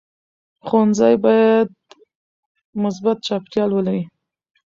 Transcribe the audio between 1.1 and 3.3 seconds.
باید مثبت